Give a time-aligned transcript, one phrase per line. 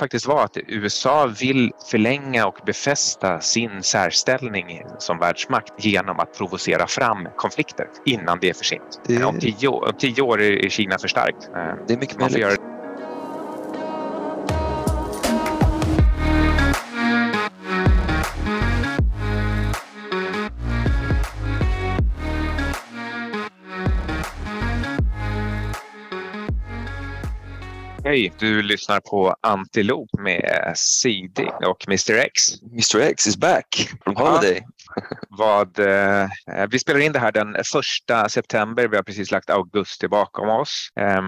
[0.00, 6.86] faktiskt vara att USA vill förlänga och befästa sin särställning som världsmakt genom att provocera
[6.86, 9.00] fram konflikter innan det är för sent.
[9.06, 9.24] Det...
[9.24, 11.50] Om, tio, om tio år är Kina för starkt.
[11.88, 12.69] Det är mycket möjligt.
[28.10, 32.42] Hej, du lyssnar på Antilop med CD och Mr X.
[32.72, 34.56] Mr X is back from holiday.
[34.56, 34.66] Ja,
[35.28, 36.28] vad, eh,
[36.70, 38.88] vi spelar in det här den första september.
[38.88, 40.88] Vi har precis lagt augusti bakom oss.
[41.00, 41.22] Eh,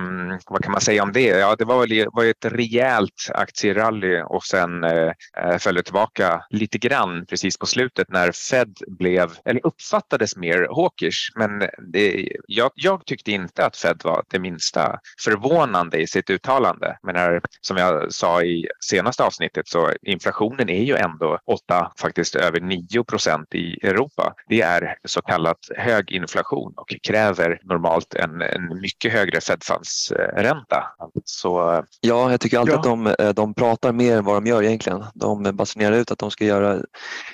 [0.47, 1.27] vad kan man säga om det?
[1.27, 6.79] Ja, det var, var ett rejält aktierally och sen eh, eh, föll det tillbaka lite
[6.79, 11.33] grann precis på slutet när Fed blev, eller uppfattades mer hawkish.
[11.37, 11.59] Men
[11.93, 16.97] det, jag, jag tyckte inte att Fed var det minsta förvånande i sitt uttalande uttalande.
[17.03, 22.37] Men här, som jag sa i senaste avsnittet så inflationen är ju ändå 8, faktiskt
[22.37, 24.35] över 9 procent i Europa.
[24.49, 30.85] Det är så kallat hög inflation och kräver normalt en, en mycket högre Fed Funds-ränta.
[31.25, 32.79] Så, ja, jag tycker alltid ja.
[32.79, 35.05] att de, eh, de pratar mer än vad de gör egentligen.
[35.15, 36.81] De basunerar ut att de ska göra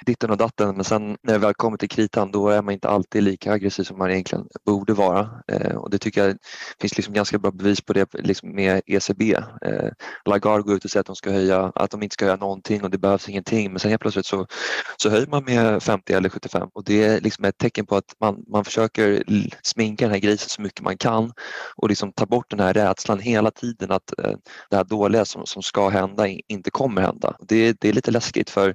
[0.07, 2.89] ditten och datten men sen när det väl kommer till kritan då är man inte
[2.89, 5.31] alltid lika aggressiv som man egentligen borde vara.
[5.53, 6.37] Eh, och det tycker jag
[6.81, 9.29] finns liksom ganska bra bevis på det liksom med ECB
[9.63, 9.91] Eh,
[10.25, 12.85] Lagarde går ut och säger att de, ska höja, att de inte ska höja någonting
[12.85, 14.47] och det behövs ingenting men sen helt plötsligt så,
[14.97, 18.15] så höjer man med 50 eller 75 och det är liksom ett tecken på att
[18.21, 19.23] man, man försöker
[19.63, 21.33] sminka den här grisen så mycket man kan
[21.77, 24.35] och liksom ta bort den här rädslan hela tiden att eh,
[24.71, 27.37] det här dåliga som, som ska hända inte kommer hända.
[27.41, 28.75] Det, det är lite läskigt för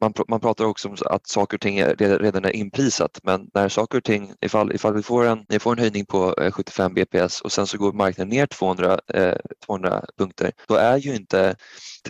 [0.00, 3.68] man, man pratar också om att saker och ting är, redan är inprisat men när
[3.68, 7.04] saker och ting, ifall, ifall vi får en, vi får en höjning på 75 eh,
[7.04, 11.56] bps och sen så går marknaden ner 200, eh, 200 punkter, då är ju inte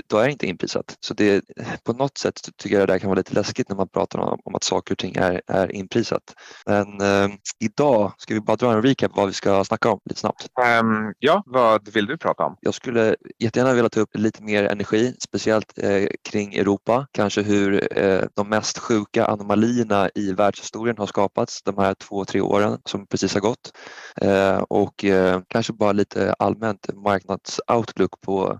[0.06, 0.96] då är det inte inprisat.
[1.00, 1.44] Så det,
[1.84, 4.40] på något sätt tycker jag det där kan vara lite läskigt när man pratar om,
[4.44, 6.34] om att saker och ting är, är inprisat.
[6.66, 7.28] Men eh,
[7.58, 10.46] idag ska vi bara dra en recap vad vi ska snacka om lite snabbt.
[10.80, 12.56] Um, ja, vad vill du prata om?
[12.60, 17.06] Jag skulle jättegärna vilja ta upp lite mer energi, speciellt eh, kring Europa.
[17.12, 22.40] Kanske hur eh, de mest sjuka anomalierna i världshistorien har skapats de här två, tre
[22.40, 23.72] åren som precis har gått.
[24.20, 28.58] Eh, och eh, kanske bara lite allmänt marknadsoutlook på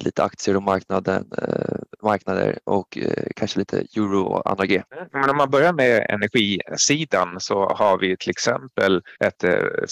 [0.00, 1.24] lite aktier och marknaden,
[2.02, 2.98] marknader och
[3.36, 4.82] kanske lite euro och andra G.
[5.12, 9.44] Men om man börjar med energisidan så har vi till exempel ett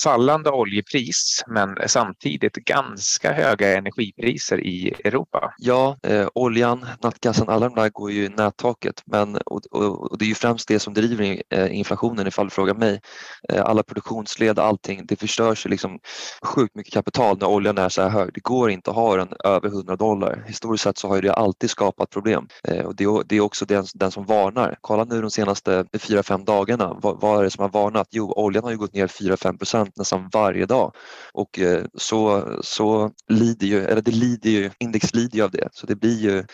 [0.04, 5.54] fallande oljepris men samtidigt ganska höga energipriser i Europa.
[5.58, 5.96] Ja,
[6.34, 10.34] oljan, nattgasen, alla de där går ju nättaket men, och, och, och, det är ju
[10.34, 13.00] främst det som driver eh, inflationen ifall du frågar mig.
[13.48, 15.98] Eh, alla produktionsled, allting, det förstörs ju liksom
[16.42, 18.30] sjukt mycket kapital när oljan är så här hög.
[18.34, 21.70] Det går inte att ha den över 100 dollar historiskt sett så har det alltid
[21.70, 24.78] skapat problem eh, och det är, det är också den, den, som varnar.
[24.80, 28.08] Kolla nu de senaste 4-5 dagarna, vad, vad, är det som har varnat?
[28.10, 30.92] Jo, oljan har ju gått ner 4-5 procent nästan varje dag
[31.32, 31.60] och
[31.94, 35.96] så, så lider ju, eller det lider ju, index lider ju av det så det
[35.96, 36.44] blir ju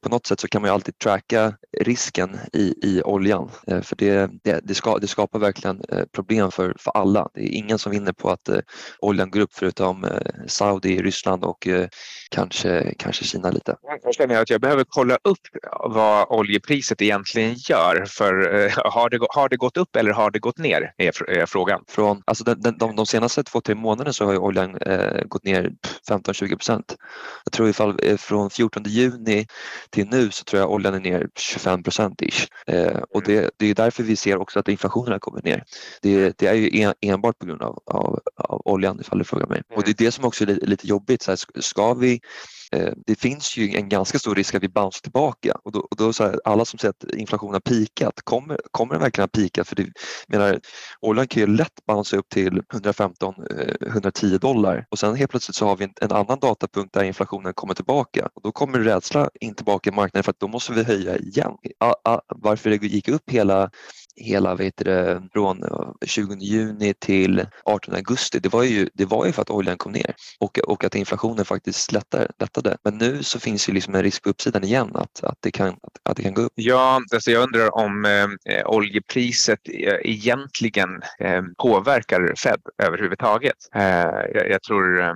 [0.00, 1.19] på något sätt så kan man ju alltid tracka
[1.78, 6.50] risken i, i oljan eh, för det, det, det, ska, det skapar verkligen eh, problem
[6.50, 7.28] för, för alla.
[7.34, 8.58] Det är ingen som vinner på att eh,
[8.98, 10.06] oljan går upp förutom
[10.46, 11.68] Saudi, Ryssland och
[12.30, 13.76] kanske, kanske Kina lite.
[14.02, 15.38] Jag känner att jag behöver kolla upp
[15.80, 18.04] vad oljepriset egentligen gör.
[18.08, 20.92] För eh, har, det, har det gått upp eller har det gått ner?
[20.98, 21.84] Är frågan.
[21.88, 25.44] Från, alltså den, den, de, de senaste två, tre månaderna så har oljan eh, gått
[25.44, 25.72] ner
[26.08, 26.96] 15-20 procent.
[27.44, 29.46] Jag tror ifall eh, från 14 juni
[29.90, 32.46] till nu så tror jag oljan är ner 25 procent ish.
[32.66, 35.64] Eh, och det, det är därför vi ser också att inflationen har kommit ner.
[36.02, 39.46] Det, det är ju en, enbart på grund av, av, av oljan ifall du frågar
[39.46, 39.62] mig.
[39.76, 41.22] Och det är det som också är lite, lite jobbigt.
[41.22, 42.19] Så här, ska vi
[42.72, 45.96] Eh, det finns ju en ganska stor risk att vi bounce tillbaka och då, och
[45.96, 49.32] då så här, alla som säger att inflationen har pikat, kommer, kommer den verkligen att
[49.32, 49.64] pika?
[49.64, 49.86] För det,
[50.28, 50.60] menar,
[51.00, 55.66] oljan kan ju lätt bounce upp till 115-110 eh, dollar och sen helt plötsligt så
[55.66, 59.54] har vi en, en, annan datapunkt där inflationen kommer tillbaka och då kommer rädsla in
[59.54, 61.52] tillbaka i marknaden för att då måste vi höja igen.
[61.80, 63.70] A, a, varför det gick upp hela
[64.16, 69.26] hela vet du, från eh, 20 juni till 18 augusti, det var ju, det var
[69.26, 72.76] ju för att oljan kom ner och, och att inflationen faktiskt lättade, lättade.
[72.84, 75.68] Men nu så finns ju liksom en risk på uppsidan igen att, att, det, kan,
[75.68, 76.52] att, att det kan gå upp.
[76.54, 83.56] Ja, alltså jag undrar om eh, eh oljepriset eh, egentligen eh, påverkar Fed överhuvudtaget.
[83.74, 83.82] Eh,
[84.34, 85.14] jag, jag, tror eh,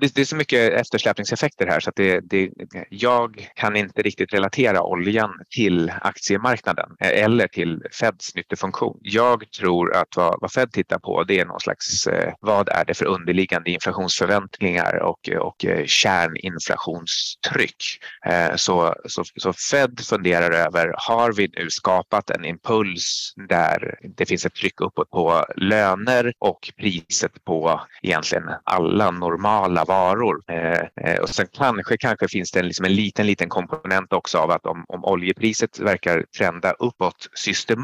[0.00, 2.50] det, det, är så mycket eftersläpningseffekter här så att det, det,
[2.90, 8.98] jag kan inte riktigt relatera oljan till aktiemarknaden eh, eller till Feds nyttofunktion.
[9.02, 12.84] Jag tror att vad, vad Fed tittar på det är någon slags eh, vad är
[12.84, 17.76] det för underliggande inflationsförväntningar och, och eh, kärninflationstryck.
[18.26, 24.26] Eh, så, så, så Fed funderar över har vi nu skapat en impuls där det
[24.26, 30.42] finns ett tryck uppåt på löner och priset på egentligen alla normala varor.
[30.50, 34.38] Eh, eh, och sen kanske, kanske finns det en, liksom en liten, liten komponent också
[34.38, 37.75] av att om, om oljepriset verkar trenda uppåt systematiskt,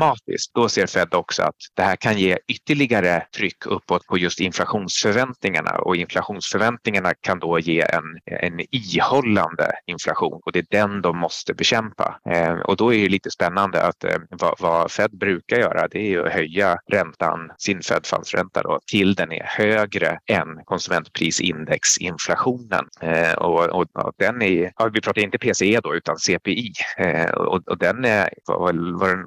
[0.54, 5.78] då ser Fed också att det här kan ge ytterligare tryck uppåt på just inflationsförväntningarna
[5.78, 8.04] och inflationsförväntningarna kan då ge en,
[8.40, 12.20] en ihållande inflation och det är den de måste bekämpa.
[12.30, 16.14] Eh, och då är det lite spännande att eh, vad, vad, Fed brukar göra det
[16.14, 22.84] är att höja räntan, sin Fed funds-ränta då, till den är högre än konsumentprisindexinflationen.
[23.00, 27.30] Eh, och, och, och, den är, ja, vi pratar inte PCE då utan CPI eh,
[27.30, 29.24] och, och den är, var, var den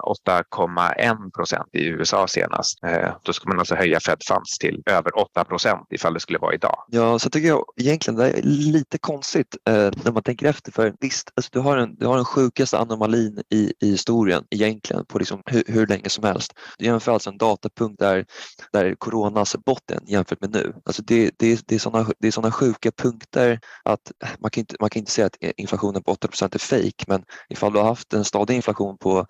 [0.56, 2.84] 1,1 procent i USA senast.
[2.84, 6.40] Eh, då ska man alltså höja Fed funds till över 8 procent ifall det skulle
[6.40, 6.84] vara idag.
[6.88, 10.72] Ja, så tycker jag egentligen det är lite konstigt eh, när man tänker efter.
[10.72, 15.06] För visst, alltså, du, har en, du har den sjukaste anomalin i, i historien egentligen
[15.06, 16.54] på liksom hur, hur länge som helst.
[16.78, 18.26] Du jämför alltså en datapunkt där,
[18.74, 20.74] där coronas botten jämfört med nu.
[20.86, 24.62] Alltså det, det, det är sådana det är såna sjuka punkter att eh, man kan,
[24.62, 27.80] inte, man kan inte säga att inflationen på 8 procent är fejk, men ifall du
[27.80, 29.26] har haft en stadig inflation på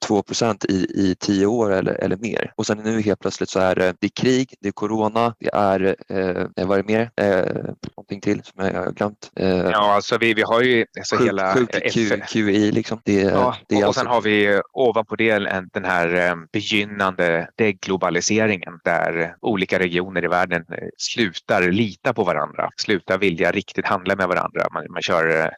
[0.00, 0.22] 2
[0.64, 3.96] i, i tio år eller, eller mer och sen nu helt plötsligt så är det,
[4.00, 7.10] det är krig, det är corona, det är, eh, vad är det mer?
[7.16, 9.30] Eh, någonting till som jag har glömt.
[9.36, 13.00] Eh, ja, alltså vi, vi har ju alltså sjuk, hela sjuk Q, QI liksom.
[13.04, 14.00] Det, ja, det är och, alltså...
[14.00, 15.38] sen har vi ovanpå det
[15.72, 22.70] den här eh, begynnande deglobaliseringen där olika regioner i världen eh, slutar lita på varandra,
[22.76, 24.68] slutar vilja riktigt handla med varandra.
[24.72, 25.48] Man, man kör eh,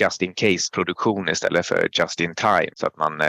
[0.00, 3.22] just in case produktion istället för just in time så att man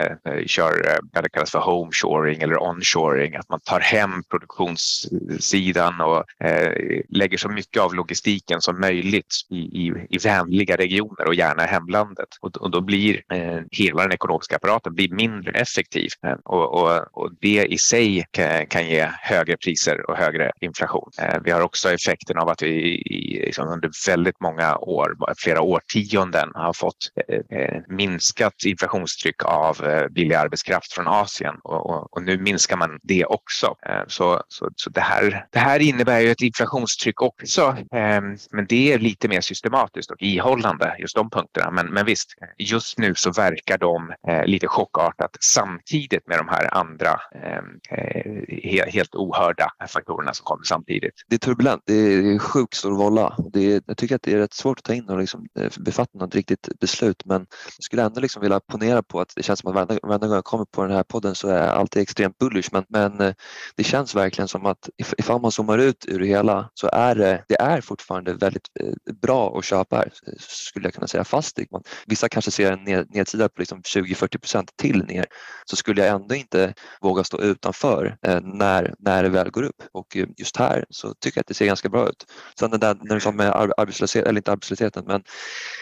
[0.46, 7.02] kör vad det kallas för homeshoring eller onshoring, att man tar hem produktionssidan och eh,
[7.10, 12.28] lägger så mycket av logistiken som möjligt i, i, i vänliga regioner och gärna hemlandet.
[12.42, 17.18] Och, och då blir eh, hela den ekonomiska apparaten blir mindre effektiv eh, och, och,
[17.18, 21.12] och, det i sig kan, kan, ge högre priser och högre inflation.
[21.22, 25.62] Eh, vi har också effekten av att vi i, liksom under väldigt många år, flera
[25.62, 29.78] årtionden, har fått eh, eh, minskat inflationstryck av
[30.12, 33.76] billig arbetskraft från Asien och, och, nu minskar man det också.
[33.86, 38.66] Eh, så, så, så det, här, det här innebär ju ett inflationstryck också, ehm, men
[38.70, 41.72] det är lite mer systematiskt och ihållande, just de punkterna.
[41.72, 46.78] Men, men visst, just nu så verkar de eh, lite chockartat samtidigt med de här
[46.78, 51.14] andra ehm, eh, helt ohörda faktorerna som kommer samtidigt.
[51.28, 53.36] Det är turbulent, det är sjukt stor volla.
[53.54, 55.48] Det är, jag tycker att det är rätt svårt att ta in och liksom
[55.80, 57.46] befatta något riktigt beslut men
[57.78, 60.36] jag skulle ändå liksom vilja ponera på att det känns som att varenda, varenda gång
[60.36, 63.34] jag kommer på den här podden så är jag alltid extremt bullish men, men eh,
[63.76, 67.44] det känns verkligen som att ifall man zoomar ut ur det hela så är det,
[67.48, 71.84] det är fortfarande väldigt eh, bra att köpa här skulle jag kunna säga fast man,
[72.06, 75.26] vissa kanske ser en nedsida på liksom 20-40 procent till ner
[75.66, 80.18] så skulle jag ändå inte våga stå utanför när, när det väl går upp och
[80.38, 82.26] just här så tycker jag att det ser ganska bra ut.
[82.60, 83.48] Sen det där när du sa med
[83.78, 85.24] arbetslöshet, eller inte arbetslösheten men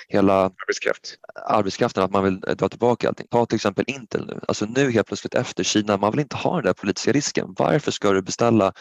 [0.08, 1.16] hela Arbetskraft.
[1.50, 3.28] arbetskraften, att man vill dra tillbaka allting.
[3.32, 4.40] Ta till exempel Intel nu.
[4.48, 7.56] Alltså nu helt plötsligt efter Kina, man vill inte ha den där politiska risken.
[7.58, 8.74] Varför ska du beställa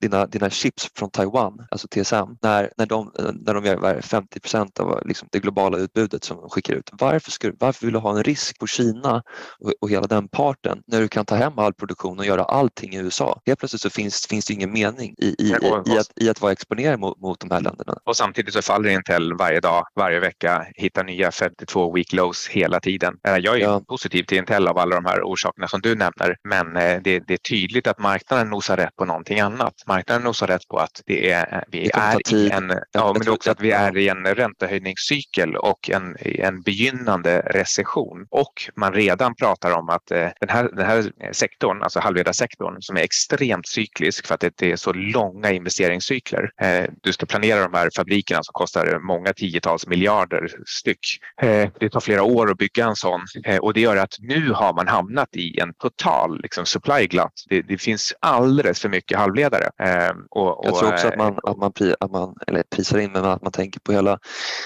[0.00, 3.12] dina, dina chips från Taiwan, alltså TSM, när, när, de,
[3.46, 6.90] när de gör 50 procent av liksom, det globala utbudet som de skickar ut?
[6.92, 9.22] Varför, ska, varför vill du ha en risk på Kina
[9.58, 12.94] och, och hela den parten när du kan ta hem all produktion och göra allting
[12.94, 13.40] i USA?
[13.46, 16.40] Helt plötsligt så finns, finns det ingen mening i, i, i, i, att, i att
[16.40, 17.98] vara exponerad mot, mot de här länderna.
[18.04, 22.80] Och samtidigt så faller Intel varje dag, varje vecka, hittar nya 52 week lows hela
[22.80, 23.14] tiden.
[23.28, 23.82] Eh, jag är ja.
[23.88, 27.34] positiv till Intel av alla de här orsakerna som du nämner, men eh, det, det,
[27.34, 29.74] är tydligt att marknaden nosar rätt på någonting annat.
[29.86, 33.28] Marknaden nosar rätt på att det är, eh, vi det är i en, ja, men
[33.28, 39.34] också att vi är i en räntehöjningscykel och en, en begynnande recession och man redan
[39.34, 44.34] pratar om att den här, den här sektorn, alltså halvledarsektorn, som är extremt cyklisk för
[44.34, 46.50] att det är så långa investeringscykler.
[47.02, 51.20] Du ska planera de här fabrikerna som kostar många tiotals miljarder styck.
[51.42, 54.50] Eh, det tar flera år att bygga en sån eh, och det gör att nu
[54.50, 57.46] har man hamnat i en total liksom, supply glut.
[57.48, 59.70] Det, det finns alldeles för mycket halvledare.
[59.78, 62.98] Eh, och, och, Jag tror också att man, att man, pri, att man eller prisar
[62.98, 64.18] in men att man tänker på hela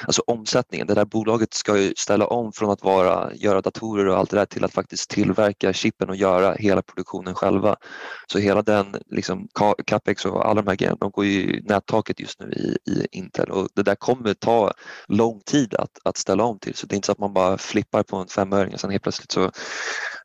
[0.07, 0.87] alltså omsättningen.
[0.87, 4.37] Det där bolaget ska ju ställa om från att vara, göra datorer och allt det
[4.37, 7.77] där till att faktiskt tillverka chippen och göra hela produktionen själva.
[8.33, 9.49] Så hela den liksom,
[9.87, 13.51] capex och alla de här grejerna, de går ju nättaket just nu i, i Intel
[13.51, 14.73] och det där kommer ta
[15.09, 17.59] lång tid att, att ställa om till så det är inte så att man bara
[17.59, 19.51] flippar på en femöring och sen helt plötsligt så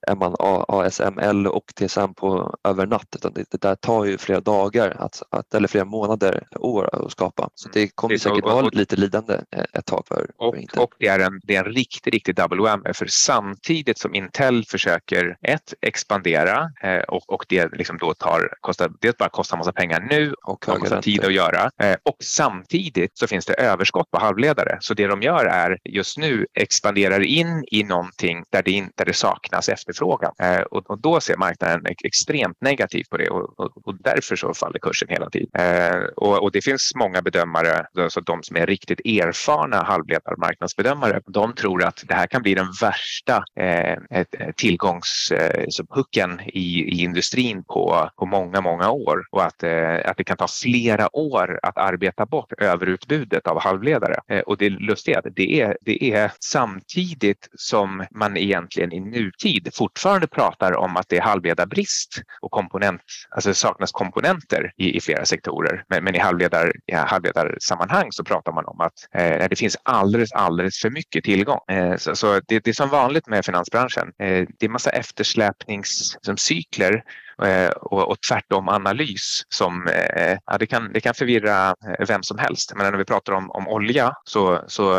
[0.07, 0.35] är man
[0.67, 5.23] ASML och TSM på över natt utan det, det där tar ju flera dagar att,
[5.29, 7.49] att, eller flera månader, år att skapa.
[7.55, 9.39] Så det kommer säkert vara lite lidande
[9.73, 12.61] ett tag för, och, för Och det är en, det är en riktig, riktig double
[12.61, 18.53] whammy för samtidigt som Intel försöker ett, expandera eh, och, och det liksom då tar,
[18.61, 22.17] kostar, det bara kostar massa pengar nu och har massa tid att göra eh, och
[22.19, 24.77] samtidigt så finns det överskott på halvledare.
[24.81, 29.05] Så det de gör är just nu expanderar in i någonting där det, inte, där
[29.05, 29.90] det saknas efterfrågan
[30.39, 34.53] eh, och, och, då ser marknaden extremt negativt på det och, och, och därför så
[34.53, 35.49] faller kursen hela tiden.
[35.53, 41.53] Eh, och, och, det finns många bedömare, alltså de som är riktigt erfarna halvledarmarknadsbedömare, de
[41.53, 44.23] tror att det här kan bli den värsta eh,
[44.55, 50.23] tillgångshucken eh, i, i industrin på, på många, många år och att, eh, att det
[50.23, 54.19] kan ta flera år att arbeta bort överutbudet av halvledare.
[54.27, 60.27] Eh, och det lustiga det är, det är samtidigt som man egentligen i nutid fortfarande
[60.27, 65.25] pratar om att det är halvledarbrist och komponent, alltså det saknas komponenter i, i flera
[65.25, 65.83] sektorer.
[65.87, 70.31] Men, men i, halvledar, i halvledarsammanhang så pratar man om att eh, det finns alldeles,
[70.31, 71.59] alldeles för mycket tillgång.
[71.71, 74.07] Eh, så, så det, det, är som vanligt med finansbranschen.
[74.19, 77.03] Eh, det är massa eftersläpningscykler
[77.45, 82.23] Eh, och, och tvärtom analys som eh, ja, det, kan, det kan förvirra eh, vem
[82.23, 82.73] som helst.
[82.75, 84.93] Men när vi pratar om, om olja så, så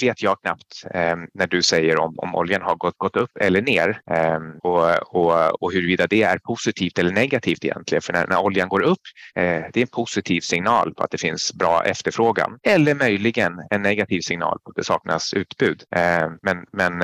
[0.00, 3.62] vet jag knappt eh, när du säger om, om oljan har gått, gått upp eller
[3.62, 8.02] ner eh, och, och, och huruvida det är positivt eller negativt egentligen.
[8.02, 9.02] För när, när oljan går upp,
[9.34, 13.82] eh, det är en positiv signal på att det finns bra efterfrågan eller möjligen en
[13.82, 15.82] negativ signal på att det saknas utbud.
[15.96, 17.02] Eh, men, men,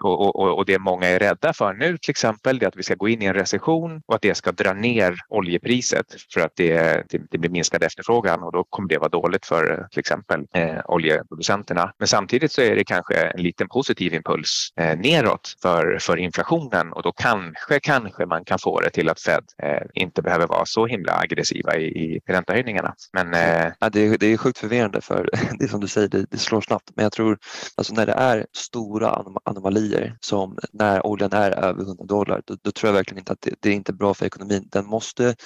[0.00, 2.82] och, och, och det många är rädda för nu till exempel, det är att vi
[2.82, 6.52] ska gå in i en recession och att det ska dra ner oljepriset för att
[6.56, 10.46] det, det, det blir minskad efterfrågan och då kommer det vara dåligt för till exempel
[10.54, 11.92] eh, oljeproducenterna.
[11.98, 16.92] Men samtidigt så är det kanske en liten positiv impuls eh, neråt för, för inflationen
[16.92, 20.66] och då kanske, kanske man kan få det till att Fed eh, inte behöver vara
[20.66, 22.94] så himla aggressiva i, i räntehöjningarna.
[23.12, 23.72] Men, eh...
[23.80, 26.38] ja, det, är, det är sjukt förvirrande för det är som du säger, det, det
[26.38, 26.90] slår snabbt.
[26.96, 27.38] Men jag tror
[27.74, 32.70] alltså när det är stora anomalier som när oljan är över 100 dollar, då, då
[32.70, 34.68] tror jag verkligen inte att det, det är inte bra för ekonomin.
[34.72, 35.36] Den måste,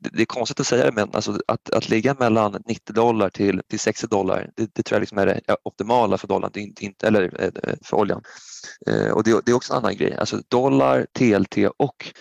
[0.00, 3.62] det är konstigt att säga det men alltså att, att ligga mellan 90 dollar till,
[3.70, 7.06] till 60 dollar det, det tror jag liksom är det optimala för dollarn, inte, inte,
[7.06, 8.22] eller eh, för oljan.
[8.86, 12.12] Eh, och det, det, är också en annan grej, alltså dollar, TLT och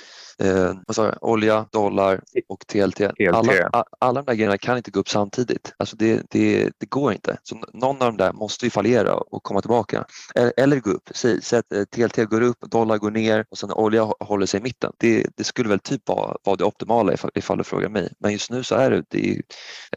[0.44, 3.02] eh, vad sa jag, olja, dollar och TLT.
[3.34, 5.74] Alla, alla de där grejerna kan inte gå upp samtidigt.
[5.78, 7.38] Alltså det, det, det går inte.
[7.44, 10.06] Så någon av de där måste ju fallera och komma tillbaka.
[10.36, 11.10] Eller, eller gå upp.
[11.12, 14.64] Säg, säg att TLT går upp, dollar går ner och sen olja håller sig i
[14.64, 14.94] mitten.
[14.98, 18.14] Det, det skulle väl typ vara, vara det optimala ifall, ifall du frågar mig.
[18.20, 19.42] Men just nu så är det, det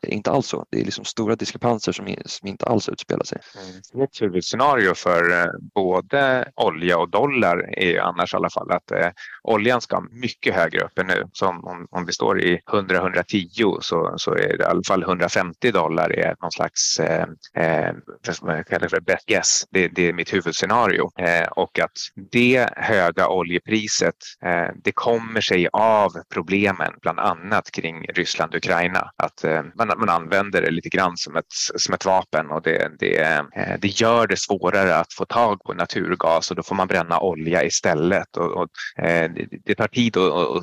[0.03, 0.67] är inte alls så.
[0.71, 3.39] Det är liksom stora diskrepanser som, som inte alls utspelar sig.
[3.95, 4.05] Mm.
[4.05, 9.09] Ett huvudscenario för eh, både olja och dollar är annars i alla fall att eh,
[9.43, 11.25] oljan ska mycket mycket högre upp än nu.
[11.33, 15.71] Så om, om vi står i 100-110 så, så är det i alla fall 150
[15.71, 17.95] dollar är någon slags eh, eh,
[18.41, 19.65] vad kallar för best guess.
[19.71, 21.99] Det, det, är mitt huvudscenario eh, och att
[22.33, 29.11] det höga oljepriset eh, det kommer sig av problemen bland annat kring Ryssland och Ukraina.
[29.17, 32.91] Att eh, man, man använder det lite grann som ett, som ett vapen och det,
[32.99, 36.89] det, eh, det gör det svårare att få tag på naturgas och då får man
[36.89, 38.37] bränna olja istället.
[38.37, 40.17] Och, och eh, det, det tar tid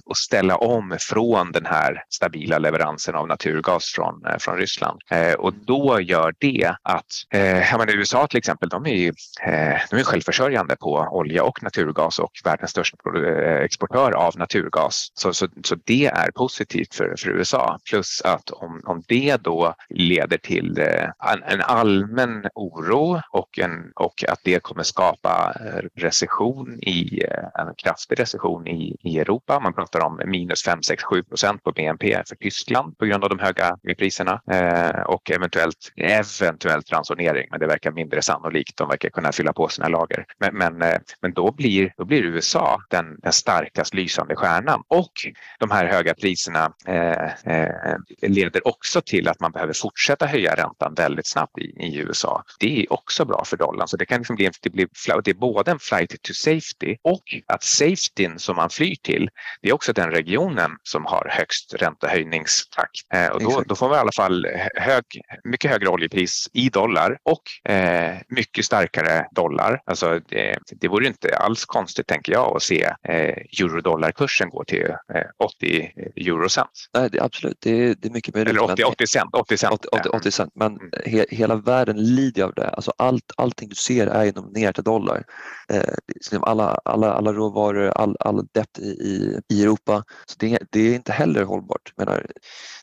[0.05, 5.01] att ställa om från den här stabila leveransen av naturgas från, eh, från Ryssland.
[5.11, 9.07] Eh, och då gör det att eh, menar, USA till exempel, de är,
[9.41, 15.11] eh, de är självförsörjande på olja och naturgas och världens största eh, exportör av naturgas.
[15.13, 17.79] Så, så, så det är positivt för, för USA.
[17.89, 23.91] Plus att om, om det då leder till eh, en, en allmän oro och, en,
[23.95, 25.53] och att det kommer skapa
[25.95, 27.23] recession i
[27.59, 31.71] en kraftig recession i, i Europa man pratar om minus 5, 6, 7 procent på
[31.71, 37.59] BNP för Tyskland på grund av de höga priserna eh, och eventuellt, eventuellt ransonering, men
[37.59, 38.77] det verkar mindre sannolikt.
[38.77, 40.25] De verkar kunna fylla på sina lager.
[40.39, 45.11] Men, men, eh, men då, blir, då blir USA den, den starkast lysande stjärnan och
[45.59, 50.93] de här höga priserna eh, eh, leder också till att man behöver fortsätta höja räntan
[50.93, 52.43] väldigt snabbt i, i USA.
[52.59, 54.87] Det är också bra för dollarn, så det kan liksom bli, det blir,
[55.23, 59.29] det är både en flight to safety och att safetyn som man flyr till
[59.61, 62.91] det är också den regionen som har högst räntehöjningstakt.
[63.13, 65.03] Eh, och då, då, får vi i alla fall hög,
[65.43, 69.81] mycket högre oljepris i dollar och eh, mycket starkare dollar.
[69.85, 74.85] Alltså det, det vore inte alls konstigt, tänker jag, att se eh, eurodollarkursen gå till
[75.13, 76.69] eh, 80 eurocent.
[76.93, 78.49] Nej, det, absolut, det är, det är mycket möjligt.
[78.49, 79.29] Eller 80, 80 cent.
[79.33, 80.51] 80 cent, 80, 80 cent.
[80.55, 80.89] men mm.
[81.05, 82.69] he, hela världen lider av det.
[82.69, 85.23] Alltså allt, allting du ser är nominerat till dollar.
[85.69, 90.03] Eh, liksom alla, alla, alla råvaror, all, all debt i, i Europa.
[90.25, 91.93] Så det, det är inte heller hållbart.
[91.97, 92.27] Menar,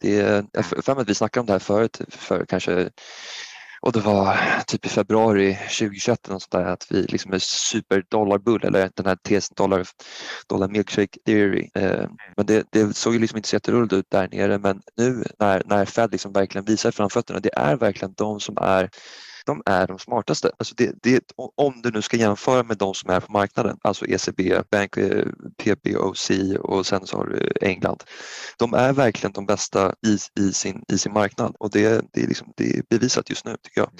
[0.00, 2.90] det jag för att vi snackade om det här förut för kanske
[3.84, 8.90] och det var typ i februari 2021 något där, att vi liksom är superdollarbull eller
[8.94, 9.86] den här tesen dollar,
[10.48, 11.70] dollar milkshake theory.
[11.74, 15.24] Eh, men det, det såg ju liksom inte så jätteroligt ut där nere men nu
[15.38, 18.90] när, när Fed liksom verkligen visar framfötterna, det är verkligen de som är
[19.46, 20.50] de är de smartaste.
[20.58, 24.06] Alltså det, det, om du nu ska jämföra med de som är på marknaden, alltså
[24.06, 25.26] ECB, Bank, eh,
[25.62, 28.02] PBOC och sen så har du England.
[28.58, 32.26] De är verkligen de bästa i, i, sin, i sin marknad och det, det, är
[32.26, 33.90] liksom, det är bevisat just nu tycker jag.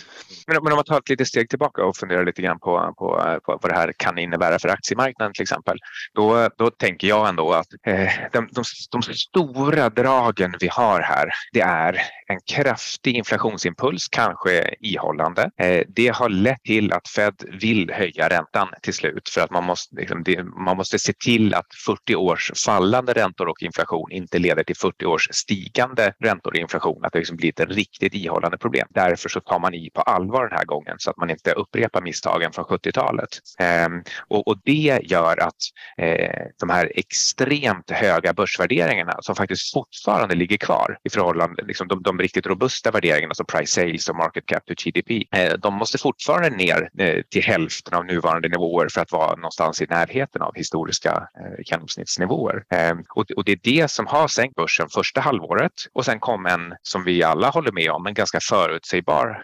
[0.47, 3.41] Men, men om man tar ett litet steg tillbaka och funderar lite grann på, på,
[3.45, 5.79] på vad det här kan innebära för aktiemarknaden till exempel.
[6.15, 11.31] Då, då tänker jag ändå att eh, de, de, de stora dragen vi har här,
[11.53, 15.34] det är en kraftig inflationsimpuls, kanske ihållande.
[15.43, 19.65] Eh, det har lett till att Fed vill höja räntan till slut för att man
[19.65, 20.25] måste, liksom,
[20.65, 25.07] man måste se till att 40 års fallande räntor och inflation inte leder till 40
[25.07, 28.87] års stigande räntor och inflation, att det liksom blir ett riktigt ihållande problem.
[28.91, 32.03] Därför så tar man i på allvar den här gången så att man inte upprepar
[32.03, 33.29] misstagen från 70-talet.
[33.59, 35.55] Ehm, och, och, det gör att
[35.99, 42.03] eh, de här extremt höga börsvärderingarna som faktiskt fortfarande ligger kvar i förhållande, liksom de,
[42.03, 45.99] de riktigt robusta värderingarna som price sales och market cap to GDP, Eh, de måste
[45.99, 50.55] fortfarande ner eh, till hälften av nuvarande nivåer för att vara någonstans i närheten av
[50.55, 52.65] historiska eh, genomsnittsnivåer.
[52.71, 56.75] Ehm, och det är det som har sänkt börsen första halvåret och sen kom en,
[56.83, 59.43] som vi alla håller med om, en ganska förutsägbar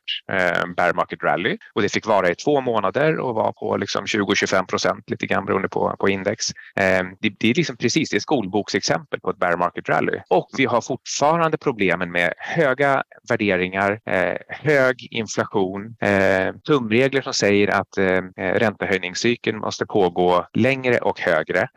[0.76, 4.66] bear market rally och det fick vara i två månader och var på liksom 20-25
[4.66, 6.46] procent lite grann beroende på, på index.
[6.76, 10.48] Ehm, det, det är liksom precis det är skolboksexempel på ett bear market rally och
[10.56, 14.00] vi har fortfarande problemen med höga värderingar,
[14.48, 21.68] hög inflation, eh, tumregler som säger att eh, räntehöjningscykeln måste pågå längre och högre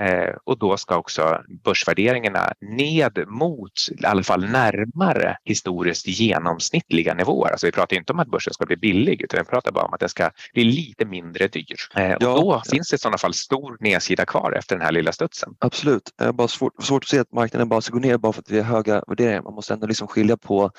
[0.45, 3.71] och då ska också börsvärderingarna ned mot,
[4.01, 7.51] i alla fall närmare historiskt genomsnittliga nivåer.
[7.51, 9.93] Alltså vi pratar inte om att börsen ska bli billig utan vi pratar bara om
[9.93, 11.65] att den ska bli lite mindre dyr.
[11.95, 12.15] Ja.
[12.15, 15.55] Och då finns det i sådana fall stor nedsida kvar efter den här lilla studsen.
[15.59, 16.13] Absolut.
[16.17, 18.41] Det är bara svårt, svårt att se att marknaden bara ska gå ner bara för
[18.41, 19.41] att vi har höga värderingar.
[19.41, 20.71] Man måste ändå liksom skilja på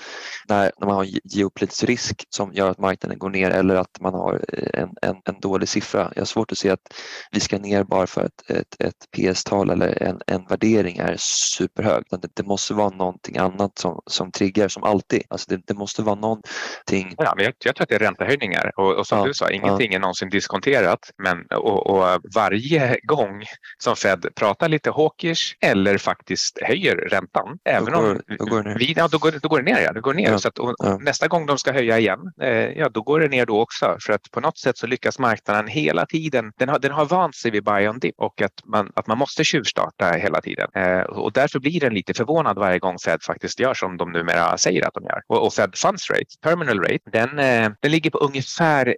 [0.48, 4.14] när, när man har geopolitisk risk som gör att marknaden går ner eller att man
[4.14, 6.12] har en, en, en dålig siffra.
[6.14, 6.95] Jag har svårt att se att
[7.31, 12.05] vi ska ner bara för att ett, ett PS-tal eller en, en värdering är superhög.
[12.11, 15.23] Det, det måste vara någonting annat som, som triggar som alltid.
[15.29, 17.14] Alltså det, det måste vara någonting.
[17.19, 19.51] Ja, men jag, jag tror att det är räntehöjningar och, och som ja, du sa,
[19.51, 19.97] ingenting ja.
[19.97, 21.11] är någonsin diskonterat.
[21.23, 23.45] Men, och, och, varje gång
[23.79, 28.62] som Fed pratar lite hawkish eller faktiskt höjer räntan, även då går, om då går
[28.62, 28.79] det ner.
[28.79, 29.81] Vi, ja, då, går, då går det ner.
[29.81, 30.31] Ja, det går ner.
[30.31, 30.38] Ja.
[30.38, 30.99] Så att, ja.
[31.01, 32.49] Nästa gång de ska höja igen, eh,
[32.85, 33.97] ja, då går det ner då också.
[34.01, 36.53] För att på något sätt så lyckas marknaden hela tiden.
[36.59, 39.18] Den har, den har vant sig vid buy on dip och att man, att man
[39.18, 40.68] måste tjuvstarta hela tiden.
[40.75, 44.59] Eh, och därför blir den lite förvånad varje gång Fed faktiskt gör som de numera
[44.59, 45.23] säger att de gör.
[45.29, 48.97] Och, och Fed Funds Rate, terminal rate, den, eh, den ligger på ungefär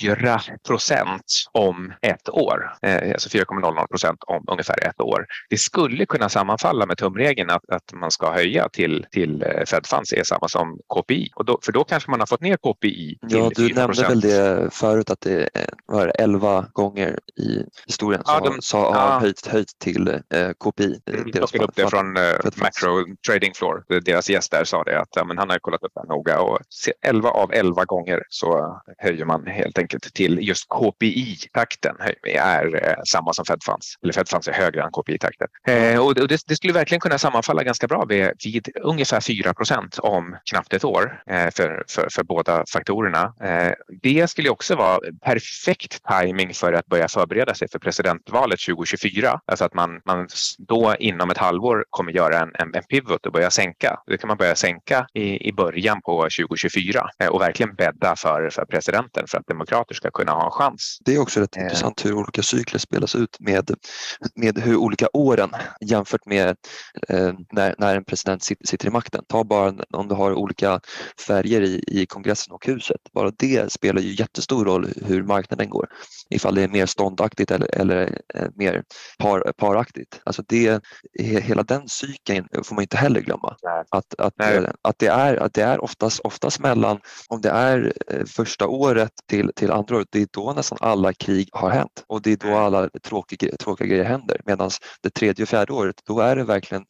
[0.00, 2.72] 4 procent om ett år.
[2.82, 5.26] Eh, alltså 4,00 procent om ungefär ett år.
[5.50, 9.86] Det skulle kunna sammanfalla med tumregeln att, att man ska höja till, till eh, Fed
[9.86, 11.30] Funds är samma som KPI.
[11.34, 13.74] Och då, för då kanske man har fått ner KPI Ja, du 4%.
[13.74, 15.48] nämnde väl det förut att det
[15.86, 19.18] var 11 gånger i historien ja, de, så har ja.
[19.18, 21.00] höjt, höjt till eh, KPI.
[21.10, 22.22] Mm, deras upp det från eh,
[22.56, 24.00] Macro Trading Floor.
[24.00, 26.58] Deras gäst där sa det att ja, men han har kollat upp det noga och
[27.02, 33.32] 11 av 11 gånger så höjer man helt enkelt till just KPI-takten är eh, samma
[33.32, 33.94] som Fed Funds.
[34.02, 35.48] Eller Fed Funds är högre än KPI-takten.
[35.68, 39.98] Eh, och det, det, skulle verkligen kunna sammanfalla ganska bra vid, vid ungefär 4 procent
[39.98, 43.17] om knappt ett år eh, för, för, för båda faktorerna.
[43.24, 49.40] Eh, det skulle också vara perfekt timing för att börja förbereda sig för presidentvalet 2024.
[49.46, 50.28] Alltså att man, man
[50.58, 54.00] då inom ett halvår kommer göra en, en, en pivot och börja sänka.
[54.06, 58.50] Det kan man börja sänka i, i början på 2024 eh, och verkligen bädda för,
[58.50, 60.98] för presidenten för att demokrater ska kunna ha en chans.
[61.04, 63.70] Det är också rätt intressant hur olika cykler spelas ut med,
[64.34, 65.50] med hur olika åren
[65.80, 66.56] jämfört med
[67.08, 69.24] eh, när, när en president sitter, sitter i makten.
[69.28, 70.80] Ta bara om du har olika
[71.26, 73.00] färger i, i kongressen och huset.
[73.12, 75.88] Bara det spelar ju jättestor roll hur marknaden går.
[76.30, 78.20] Ifall det är mer ståndaktigt eller, eller
[78.54, 78.82] mer
[79.18, 80.20] par, paraktigt.
[80.24, 80.84] Alltså det,
[81.18, 83.56] hela den cykeln får man inte heller glömma.
[83.90, 84.34] Att, att,
[84.82, 87.92] att, det är, att det är oftast, oftast mellan, om det är
[88.26, 92.22] första året till, till andra året, det är då nästan alla krig har hänt och
[92.22, 92.58] det är då mm.
[92.58, 94.40] alla tråkiga, tråkiga grejer händer.
[94.44, 94.70] Medan
[95.02, 96.84] det tredje och fjärde året, då är det verkligen,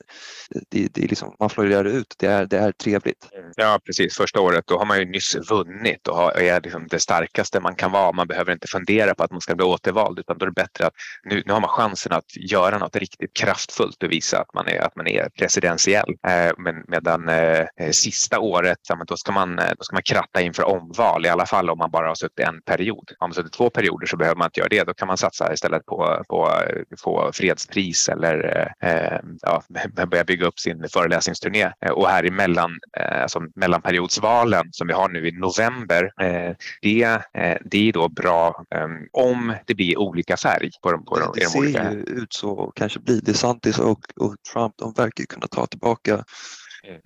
[0.70, 3.28] det, det är liksom, man florerar ut, det är, det är trevligt.
[3.32, 3.52] Mm.
[3.56, 7.60] Ja precis, första året då har man ju nyss vunnit och är liksom det starkaste
[7.60, 8.12] man kan vara.
[8.12, 10.86] Man behöver inte fundera på att man ska bli återvald utan då är det bättre
[10.86, 10.92] att
[11.24, 14.80] nu, nu har man chansen att göra något riktigt kraftfullt och visa att man är,
[14.80, 16.10] att man är presidentiell.
[16.28, 20.02] Eh, men medan eh, eh sista året, ja, då, ska man, eh, då ska man
[20.02, 23.10] kratta inför omval i alla fall om man bara har suttit en period.
[23.18, 24.84] Om man suttit två perioder så behöver man inte göra det.
[24.84, 26.52] Då kan man satsa istället på, på,
[26.98, 29.62] få fredspris eller eh, eh ja,
[30.06, 31.72] börja bygga upp sin föreläsningsturné.
[31.92, 37.02] Och här emellan, eh, alltså mellanperiodsvalen som vi har nu i november, eh, det,
[37.34, 41.32] eh, det är då bra eh, om det blir olika färg på de, på de,
[41.34, 41.92] det, det ser olika...
[41.92, 43.20] ju ut så kanske blir.
[43.20, 46.24] DeSantis och, och Trump, de verkar kunna ta tillbaka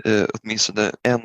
[0.05, 1.21] eh, åtminstone en,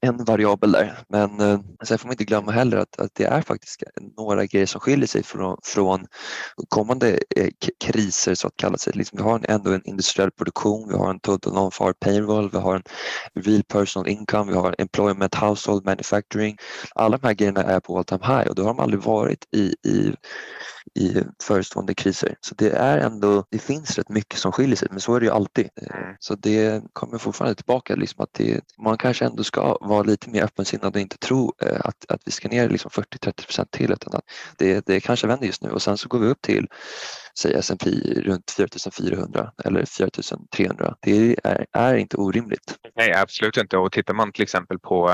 [0.00, 0.98] en variabel där.
[1.08, 3.82] Men eh, sen får man inte glömma heller att, att det är faktiskt
[4.16, 6.06] några grejer som skiljer sig från, från
[6.68, 7.48] kommande eh,
[7.84, 8.92] kriser så att kalla sig.
[8.96, 12.58] Liksom, vi har en, ändå en industriell produktion, vi har en total non-far payroll, vi
[12.58, 12.82] har en
[13.34, 16.56] real personal income, vi har employment, household, manufacturing.
[16.94, 19.44] Alla de här grejerna är på all time high och det har de aldrig varit
[19.56, 20.14] i, i
[20.94, 22.36] i förestående kriser.
[22.40, 25.26] Så det är ändå, det finns rätt mycket som skiljer sig men så är det
[25.26, 25.68] ju alltid.
[25.76, 26.16] Mm.
[26.18, 30.42] Så det kommer fortfarande tillbaka liksom att det, man kanske ändå ska vara lite mer
[30.42, 34.14] öppensinnad och inte tro eh, att, att vi ska ner liksom 40-30 procent till utan
[34.14, 34.24] att
[34.58, 36.66] det, det kanske vänder just nu och sen så går vi upp till
[37.38, 40.94] säg S&P runt 4400 eller 4300.
[41.00, 42.78] Det är, är, inte orimligt.
[42.96, 43.76] Nej, absolut inte.
[43.76, 45.10] Och tittar man till exempel på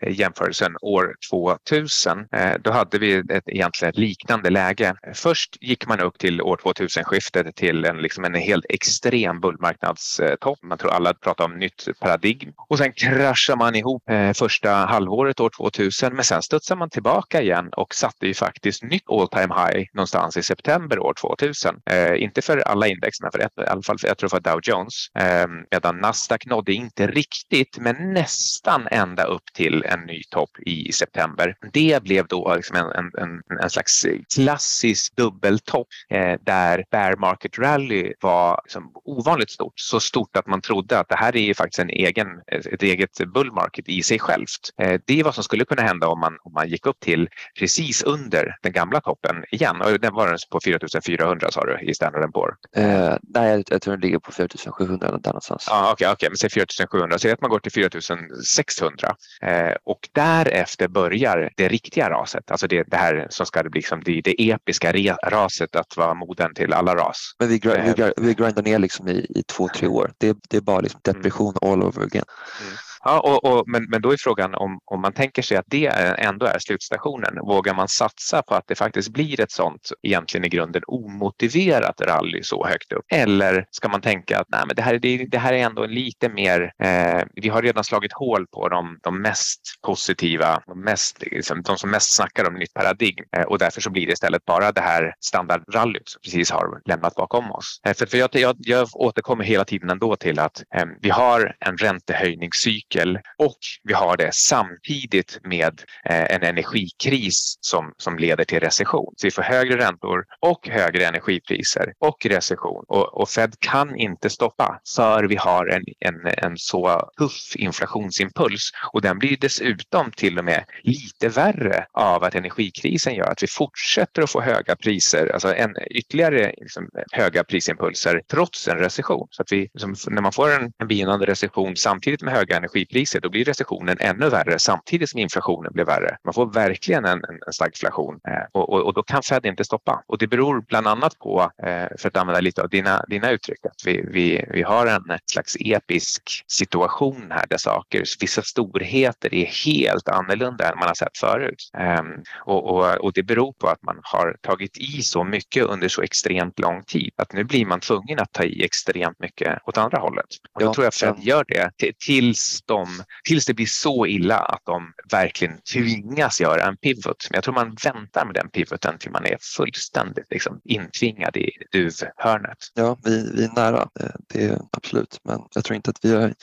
[0.00, 4.94] eh, jämförelsen år 2000, eh, då hade vi ett egentligen liknande läge.
[5.14, 10.58] Först gick man upp till år 2000-skiftet till en, liksom en helt extrem bullmarknadstopp.
[10.62, 15.40] Man tror alla pratar om nytt paradigm och sen kraschar man ihop eh, första halvåret
[15.40, 19.54] år 2000 men sen studsar man tillbaka igen och satte ju faktiskt nytt all time
[19.54, 21.74] high någonstans i september år 2000.
[21.90, 24.40] Eh, inte för alla index men för ett, i alla fall för, jag tror för
[24.40, 24.94] Dow Jones.
[25.18, 30.92] Eh, medan Nasdaq nådde inte riktigt men nästan ända upp till en ny topp i
[30.92, 31.54] september.
[31.72, 37.58] Det blev då liksom en, en, en, en slags klassisk dubbeltopp eh, där bear market
[37.58, 39.72] rally var liksom ovanligt stort.
[39.76, 43.32] Så stort att man trodde att det här är ju faktiskt en egen, ett eget
[43.34, 44.70] bull market i sig självt.
[44.82, 47.28] Eh, det är vad som skulle kunna hända om man, om man gick upp till
[47.58, 49.80] precis under den gamla toppen igen.
[49.80, 52.56] Och den var på 4400 sa du i Standard Poor?
[52.76, 55.64] Eh, nej, jag, tror den ligger på 4700 eller där någonstans.
[55.68, 57.18] Ja, Okej, okay, okay, men säg 4700.
[57.18, 62.50] Säg att man går till 4600 eh, och därefter börjar det riktiga raset.
[62.50, 64.92] Alltså det, det här som ska bli liksom det, det episka
[65.26, 67.34] raset att vara moden till alla ras.
[67.38, 70.12] Men vi, vi, vi, vi grindar ner liksom i, i två, tre år.
[70.18, 71.67] Det, det är bara liksom depression mm.
[71.68, 72.24] All over again.
[72.58, 72.78] Mm.
[73.04, 75.86] Ja, och, och, men, men då är frågan om, om man tänker sig att det
[76.18, 77.38] ändå är slutstationen.
[77.42, 82.42] Vågar man satsa på att det faktiskt blir ett sånt egentligen i grunden omotiverat rally
[82.42, 83.04] så högt upp?
[83.12, 86.28] Eller ska man tänka att nej, men det, här, det, det här är ändå lite
[86.28, 91.62] mer, eh, vi har redan slagit hål på de, de mest positiva, de, mest, liksom,
[91.62, 94.72] de som mest snackar om nytt paradigm eh, och därför så blir det istället bara
[94.72, 97.80] det här standardrallyt som precis har lämnat bakom oss.
[97.86, 101.56] Eh, för, för jag, jag, jag återkommer hela tiden ändå till att eh, vi har
[101.60, 108.44] en räntehöjningscykel cykel och vi har det samtidigt med eh, en energikris som, som leder
[108.44, 109.14] till recession.
[109.16, 114.30] Så vi får högre räntor och högre energipriser och recession och, och Fed kan inte
[114.30, 120.38] stoppa för vi har en, en, en så tuff inflationsimpuls och den blir dessutom till
[120.38, 125.30] och med lite värre av att energikrisen gör att vi fortsätter att få höga priser,
[125.32, 129.28] alltså en, ytterligare liksom, höga prisimpulser trots en recession.
[129.30, 132.77] Så att vi, liksom, när man får en, en begynnande recession samtidigt med höga energi
[132.78, 136.16] energipriser, då blir recessionen ännu värre samtidigt som inflationen blir värre.
[136.24, 140.02] Man får verkligen en, en stagflation eh, och, och, och, då kan Fed inte stoppa.
[140.06, 143.66] Och det beror bland annat på, eh, för att använda lite av dina, dina uttryck,
[143.66, 149.46] att vi, vi, vi har en slags episk situation här där saker, vissa storheter är
[149.66, 151.70] helt annorlunda än man har sett förut.
[151.78, 152.02] Eh,
[152.46, 156.02] och, och, och det beror på att man har tagit i så mycket under så
[156.02, 159.98] extremt lång tid att nu blir man tvungen att ta i extremt mycket åt andra
[159.98, 160.26] hållet.
[160.54, 161.70] Och då ja, tror jag Fed gör det
[162.06, 167.26] tills de, tills det blir så illa att de verkligen tvingas göra en pivot.
[167.30, 171.50] Men jag tror man väntar med den pivoten till man är fullständigt liksom, intvingad i
[171.72, 172.58] duvhörnet.
[172.74, 173.88] Ja, vi, vi är nära,
[174.28, 176.34] det är absolut, men jag tror inte att vi är,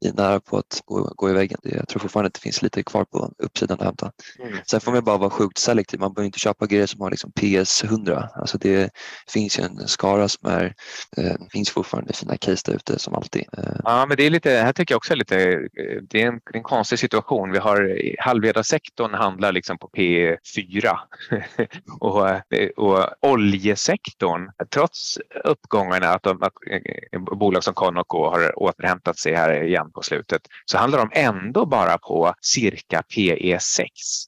[0.00, 1.58] är nära på att gå, gå i väggen.
[1.62, 4.12] Jag tror fortfarande att det finns lite kvar på uppsidan att hämta.
[4.38, 4.58] Mm.
[4.66, 6.00] Sen får man bara vara sjukt selektiv.
[6.00, 8.28] Man behöver inte köpa grejer som har liksom PS 100.
[8.34, 8.90] Alltså det
[9.28, 10.74] finns ju en skara som är,
[11.16, 13.44] eh, finns fortfarande fina case där ute som alltid.
[13.58, 13.76] Eh.
[13.84, 15.61] Ja, men det är lite, här tycker jag också är lite,
[16.02, 17.52] det är en, en konstig situation.
[17.52, 20.96] Vi har halvledarsektorn handlar liksom på P4
[22.00, 22.28] och,
[22.76, 26.52] och oljesektorn, trots uppgångarna att, de, att
[27.12, 31.66] eh, bolag som Conoco har återhämtat sig här igen på slutet, så handlar de ändå
[31.66, 33.82] bara på cirka PE6.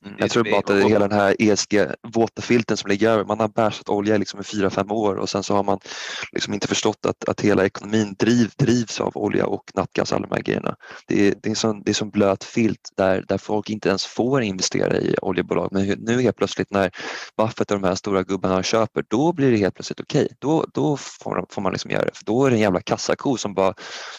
[0.05, 3.25] Mm, jag tror bara att det är hela den här ESG-våta filten som ligger över.
[3.25, 5.79] Man har bärsat olja liksom i fyra, fem år och sen så har man
[6.33, 10.35] liksom inte förstått att, att hela ekonomin driv, drivs av olja och nattgas, alla de
[10.35, 10.77] här grejerna.
[11.07, 14.43] Det det är, sån, det är som blöt filt där, där folk inte ens får
[14.43, 15.69] investera i oljebolag.
[15.73, 16.91] Men nu helt plötsligt när
[17.37, 20.25] Buffett och de här stora gubbarna köper, då blir det helt plötsligt okej.
[20.25, 20.37] Okay.
[20.39, 23.37] Då, då får, får man liksom göra det, för då är det en jävla kassako
[23.37, 23.75] som bara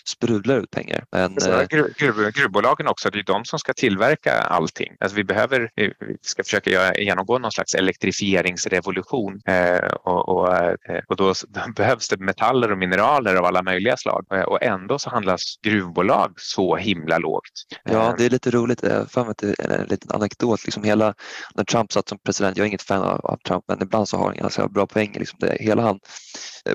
[0.08, 1.06] sprudlar ut pengar.
[1.12, 4.94] Men, eh, gruv, gruvbolagen också, det är de som ska tillverka allting.
[5.00, 11.02] Alltså vi behöver, vi ska försöka göra, genomgå någon slags elektrifieringsrevolution eh, och, och, eh,
[11.08, 11.34] och då
[11.76, 16.76] behövs det metaller och mineraler av alla möjliga slag och ändå så handlas gruvbolag så
[16.76, 17.51] himla lågt.
[17.84, 18.84] Ja, eh, det är lite roligt.
[18.84, 19.36] Jag har
[19.69, 20.65] en liten anekdot.
[20.65, 21.13] Liksom hela,
[21.55, 24.17] när Trump satt som president, jag är inget fan av, av Trump, men ibland så
[24.17, 25.19] har han ganska bra poänger.
[25.19, 25.99] Liksom det, hela han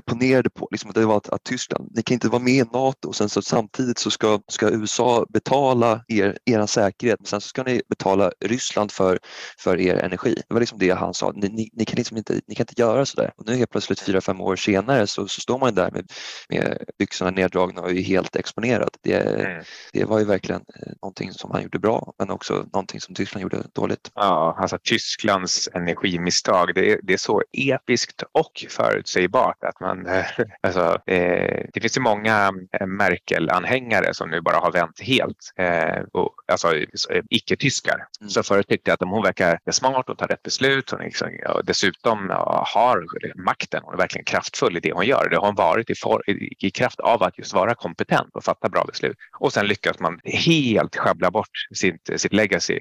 [0.06, 3.08] ponerade på liksom, det var att, att Tyskland, ni kan inte vara med i NATO
[3.08, 7.48] och sen så samtidigt så ska, ska USA betala er, er säkerhet, men sen så
[7.48, 9.18] ska ni betala Ryssland för,
[9.58, 10.34] för er energi.
[10.34, 12.82] Det var liksom det han sa, ni, ni, ni kan, liksom inte, ni kan inte
[12.82, 13.32] göra sådär.
[13.36, 16.12] Och nu helt plötsligt fyra, fem år senare så, så står man där med,
[16.48, 18.90] med byxorna neddragna och är helt exponerad.
[19.02, 19.64] Det, mm.
[19.92, 23.42] det var ju verkligen eh, någonting som han gjorde bra, men också någonting som Tyskland
[23.42, 24.10] gjorde dåligt.
[24.14, 30.24] Ja, alltså Tysklands energimisstag, det är, det är så episkt och förutsägbart att man, eh,
[30.62, 36.02] alltså, eh, det finns ju många eh, Merkel-anhängare som nu bara har vänt helt, eh,
[36.12, 36.74] och, alltså
[37.30, 38.06] icke-tyskar.
[38.20, 38.30] Mm.
[38.30, 40.90] Så förut tyckte jag att hon verkar smart och tar rätt beslut.
[40.90, 42.30] Hon liksom, ja, dessutom
[42.74, 43.04] har
[43.44, 43.80] makten.
[43.84, 45.28] Hon är verkligen kraftfull i det hon gör.
[45.30, 48.44] Det har hon varit i, for, i, i, kraft av att just vara kompetent och
[48.44, 49.16] fatta bra beslut.
[49.38, 52.80] Och sen lyckas man helt sjabblar bort sitt, sitt legacy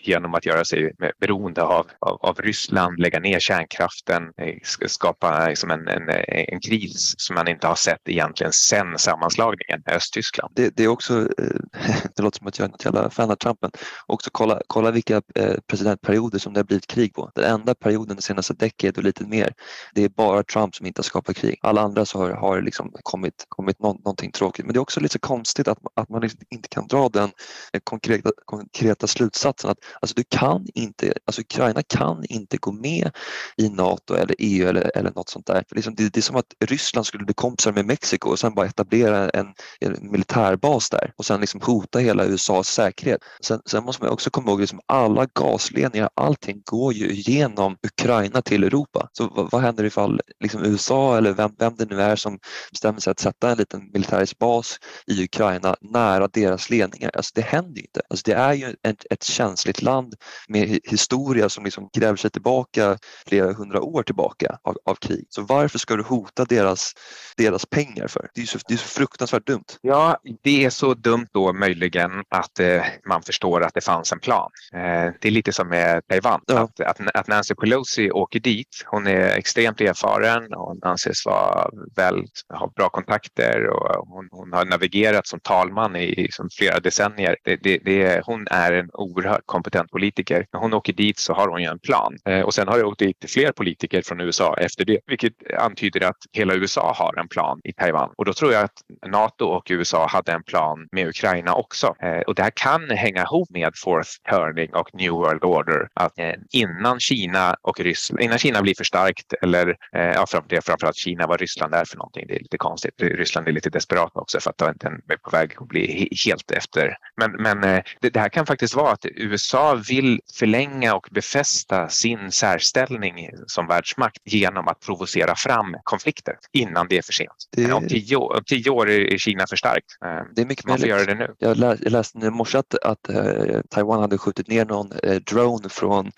[0.00, 4.54] genom att göra sig beroende av, av, av Ryssland, lägga ner kärnkraften, eh,
[4.86, 6.08] skapa liksom en, en,
[6.48, 10.52] en kris som man inte har sett egentligen sedan sammanslagningen med Östtyskland.
[10.56, 11.60] Det, det är också, eh,
[12.16, 13.70] det låter som att jag är något jävla fan av Trump, men
[14.06, 17.30] också kolla, kolla vilka eh, presidentperioder som det har blivit krig på.
[17.34, 19.54] Den enda perioden det senaste decenniet och lite mer,
[19.94, 21.58] det är bara Trump som inte har skapat krig.
[21.62, 24.66] Alla andra så har, har liksom kommit, kommit någonting tråkigt.
[24.66, 27.30] Men det är också lite konstigt att, att man liksom inte kan dra den
[27.72, 33.10] eh, konkreta, konkreta slutsatsen att alltså du kan inte, alltså Ukraina kan inte gå med
[33.56, 35.64] i NATO eller EU eller, eller något sånt där.
[35.68, 38.54] För liksom det, det är som att Ryssland skulle bli kompisar med Mexiko och sen
[38.54, 39.46] bara etablera en,
[39.80, 43.20] en militärbas där och sen liksom hota hela USAs säkerhet.
[43.40, 47.76] Sen, sen måste man också komma ihåg att liksom alla gasledningar, allting går ju genom
[47.82, 49.08] Ukraina till Europa.
[49.12, 52.38] Så vad, vad händer ifall liksom USA eller vem, vem det nu är som
[52.70, 57.10] bestämmer sig att sätta en liten militärisk bas i Ukraina nära deras ledningar?
[57.14, 58.00] Alltså det händer ju inte.
[58.10, 60.14] Alltså det är ju ett, ett känsligt land
[60.48, 65.26] med historia som liksom gräver sig tillbaka flera hundra år tillbaka av, av krig.
[65.28, 66.92] Så varför ska du hota deras,
[67.36, 68.30] deras pengar för?
[68.34, 69.64] Det är, så, det är så fruktansvärt dumt.
[69.80, 74.20] Ja, det är så dumt då möjligen att eh, man förstår att det fanns en
[74.20, 74.50] plan.
[74.74, 76.58] Eh, det är lite som med Taiwan, ja.
[76.58, 78.84] att, att, att, Nancy Pelosi åker dit.
[78.86, 82.24] Hon är extremt erfaren och hon anses vara väl,
[82.54, 87.36] ha bra kontakter och hon, hon har navigerat som talman i, liksom flera decennier.
[87.44, 90.46] Det, det, det, hon är en oerhört kompetent politiker.
[90.52, 92.84] När hon åker dit så har hon ju en plan eh, och sen har det
[92.84, 97.28] åkt dit fler politiker från USA efter det, vilket antyder att hela USA har en
[97.28, 101.08] plan i Taiwan och då tror jag att Nato och USA hade en plan med
[101.08, 101.94] Ukraina också.
[102.02, 105.88] Eh, och det här kan hänga ihop med Fourth Turning och New World Order.
[105.94, 110.56] Att eh, innan Kina och Ryssland, innan Kina blir för starkt eller eh, ja, det
[110.56, 112.94] är framförallt Kina, vad Ryssland är för någonting, det är lite konstigt.
[112.98, 116.96] Ryssland är lite desperat också för att den är på väg att bli helt efter.
[117.16, 117.60] Men, men
[118.00, 123.66] det, det här kan faktiskt vara att USA vill förlänga och befästa sin särställning som
[123.66, 127.30] världsmakt genom att provocera fram konflikter innan det är för sent.
[127.56, 127.72] Det...
[127.72, 129.86] Om, tio, om tio år är Kina för starkt.
[130.34, 130.86] Det är mycket möjligt.
[130.86, 131.34] Göra det nu.
[131.38, 136.06] Jag, läste i morse att, att uh, Taiwan hade skjutit ner någon uh, drone från
[136.06, 136.12] eh,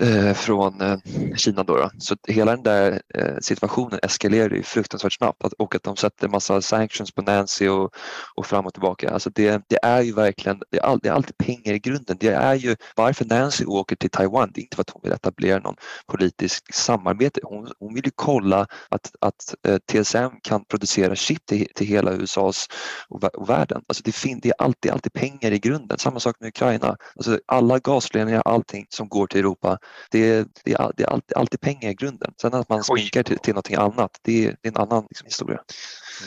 [0.00, 0.98] Eh, från eh,
[1.36, 1.64] Kina.
[1.64, 5.96] Då, då, Så hela den där eh, situationen eskalerar ju fruktansvärt snabbt och att de
[5.96, 7.94] sätter massa sanctions på Nancy och,
[8.34, 9.10] och fram och tillbaka.
[9.10, 12.16] Alltså det, det är ju verkligen, det är, all, det är alltid pengar i grunden.
[12.20, 15.12] Det är ju varför Nancy åker till Taiwan, det är inte för att hon vill
[15.12, 17.40] etablera någon politisk samarbete.
[17.42, 19.54] Hon, hon vill ju kolla att, att
[19.92, 22.66] TSM kan producera chip till, till hela USAs
[23.08, 23.82] och, och världen.
[23.88, 25.98] Alltså det, fin, det är alltid, alltid pengar i grunden.
[25.98, 26.96] Samma sak med Ukraina.
[27.16, 29.78] Alltså alla gasledningar, allting som går till Europa,
[30.10, 32.32] det är, det är, det är alltid, alltid pengar i grunden.
[32.40, 35.24] Sen att man sminkar till, till någonting annat, det är, det är en annan liksom,
[35.24, 35.60] historia.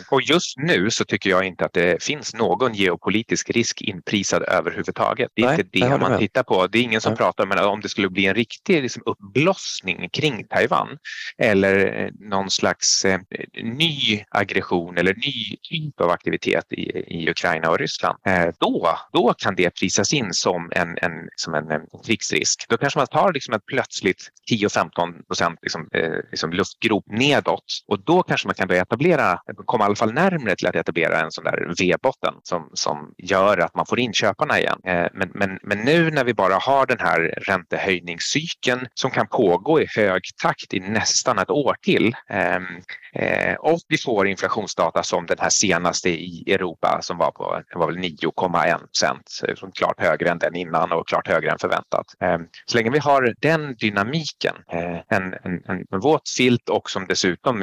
[0.10, 5.30] Och just nu så tycker jag inte att det finns någon geopolitisk risk inprisad överhuvudtaget.
[5.36, 6.68] Det är Nej, inte det man tittar på.
[6.68, 7.18] Det är ingen som Nej.
[7.18, 10.98] pratar om om det skulle bli en riktig liksom, uppblossning kring Taiwan
[11.38, 13.20] eller eh, någon slags eh,
[13.64, 18.18] ny aggression eller ny typ av aktivitet i, i Ukraina och Ryssland.
[18.26, 22.66] Eh, då, då kan det prisas in som en, en, som en, en krigsrisk.
[22.70, 28.00] Då kanske man tar liksom ett plötsligt 10-15 procent liksom, eh, liksom luftgrop nedåt och
[28.04, 31.32] då kanske man kan börja etablera, komma i alla fall närmre till att etablera en
[31.32, 34.80] sån där V-botten som, som gör att man får in köparna igen.
[34.86, 39.82] Eh, men, men, men nu när vi bara har den här räntehöjningscykeln som kan pågå
[39.82, 42.64] i hög takt i nästan ett år till ehm,
[43.14, 47.88] eh, och vi får inflationsdata som den här senaste i Europa som var på var
[47.88, 52.06] väl 9,1 procent, eh, klart högre än den innan och klart högre än förväntat.
[52.20, 54.56] Ehm, så länge vi har den dynamiken,
[55.10, 57.60] en, en, en våt filt och som dessutom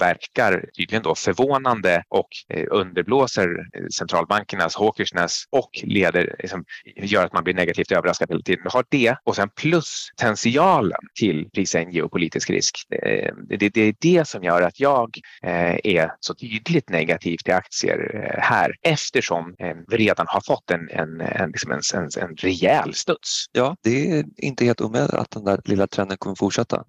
[0.00, 1.59] verkar tydligen då förvånande
[2.08, 6.64] och eh, underblåser eh, centralbankernas hawkishness och leder, liksom,
[6.96, 8.66] gör att man blir negativt överraskad hela tiden.
[8.68, 12.76] Har det och sen plus potentialen till prisa en geopolitisk risk.
[12.90, 15.10] Eh, det, det, är det som gör att jag
[15.42, 19.54] är så tydligt negativ till aktier här eftersom
[19.88, 23.46] vi redan har fått en, en, en, liksom en, en, en rejäl studs.
[23.52, 26.84] Ja, det är inte helt omöjligt att den där lilla trenden kommer fortsätta.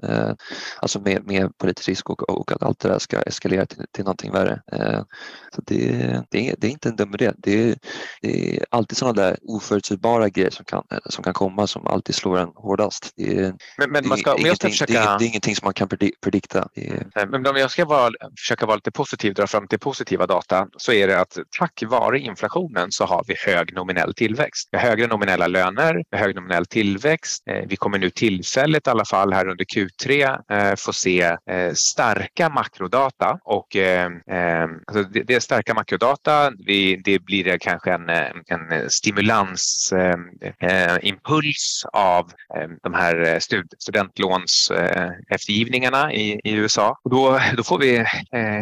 [0.82, 4.04] Alltså med, med politisk risk och, och, att allt det där ska eskalera till, till
[4.04, 4.51] någonting värre.
[4.52, 5.02] Eh,
[5.56, 7.32] så det, det, är, det är inte en dum idé.
[7.38, 7.76] Det
[8.22, 12.38] det är alltid sådana där oförutsägbara grejer som kan, som kan komma som alltid slår
[12.38, 13.14] en hårdast.
[13.16, 14.94] Det är, men, men man ska, det, är ingenting, försöka...
[14.94, 15.88] det, är, det är ingenting som man kan
[16.22, 16.68] predikta.
[16.76, 17.26] Är...
[17.28, 20.92] Men om jag ska vara, försöka vara lite positiv, dra fram till positiva data så
[20.92, 24.70] är det att tack vare inflationen så har vi hög nominell tillväxt.
[24.72, 27.44] Vi har högre nominella löner, hög nominell tillväxt.
[27.48, 31.74] Eh, vi kommer nu tillfälligt i alla fall här under Q3 eh, få se eh,
[31.74, 33.76] starka makrodata och
[34.42, 36.52] Ehm, alltså det är starka makrodata.
[37.04, 43.40] Det blir kanske en, eh, en stimulansimpuls eh, eh, av ehm, de här
[43.80, 44.72] studentlåns
[45.30, 46.98] eftergivningarna i, i USA.
[47.04, 48.06] Och då, då får vi,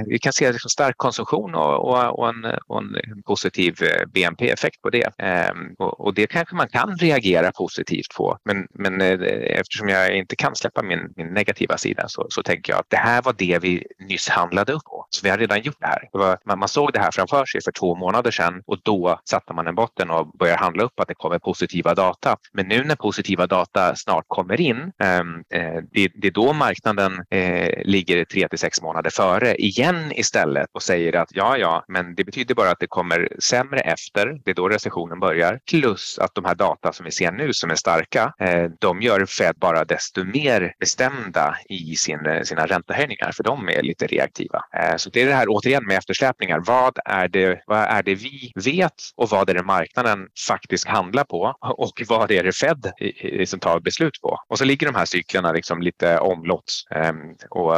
[0.07, 3.75] vi kan se liksom stark konsumtion och, och, och, en, och en positiv
[4.13, 5.09] BNP-effekt på det.
[5.17, 8.37] Ehm, och, och det kanske man kan reagera positivt på.
[8.45, 9.19] Men, men eh,
[9.59, 12.97] eftersom jag inte kan släppa min, min negativa sida så, så tänker jag att det
[12.97, 15.05] här var det vi nyss handlade upp på.
[15.09, 16.09] Så vi har redan gjort det här.
[16.11, 19.19] Det var, man, man, såg det här framför sig för två månader sedan och då
[19.29, 22.37] satte man en botten och började handla upp att det kommer positiva data.
[22.53, 27.25] Men nu när positiva data snart kommer in, ehm, eh, det, det, är då marknaden
[27.29, 32.15] eh, ligger tre till sex månader före igen istället och säger att ja, ja, men
[32.15, 34.41] det betyder bara att det kommer sämre efter.
[34.45, 35.59] Det är då recessionen börjar.
[35.69, 39.25] Plus att de här data som vi ser nu som är starka, eh, de gör
[39.25, 44.63] Fed bara desto mer bestämda i sin, eh, sina räntehöjningar för de är lite reaktiva.
[44.73, 46.59] Eh, så det är det här återigen med eftersläpningar.
[46.65, 51.23] Vad är det, vad är det vi vet och vad är det marknaden faktiskt handlar
[51.23, 52.91] på och vad är det Fed
[53.45, 54.37] som tar beslut på?
[54.47, 57.75] Och så ligger de här cyklerna liksom lite omlott ehm, och,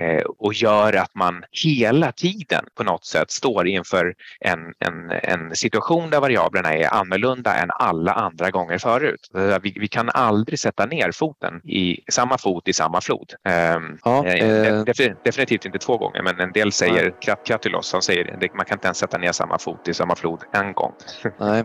[0.00, 5.56] eh, och gör att man hela tiden på något sätt står inför en, en, en
[5.56, 9.30] situation där variablerna är annorlunda än alla andra gånger förut.
[9.62, 13.32] Vi, vi kan aldrig sätta ner foten i samma fot i samma flod.
[13.48, 14.84] Ehm, ja, eh, eh.
[15.24, 17.36] Definitivt inte två gånger, men en del säger ja.
[17.36, 20.40] Kratulos, han säger att man kan inte ens sätta ner samma fot i samma flod
[20.52, 20.92] en gång.
[21.38, 21.64] Nej,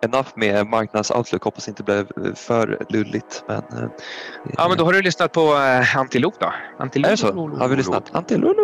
[0.00, 1.42] enough med marknadsoutlook.
[1.42, 3.44] Hoppas inte blev för lulligt.
[3.48, 3.90] Men, eh,
[4.56, 5.54] ja, men då har du lyssnat på
[5.96, 6.52] Antilop då?
[6.78, 7.06] Antilop.
[7.06, 7.48] Är det så?
[7.48, 8.14] Har vi lyssnat?
[8.14, 8.56] Antilop.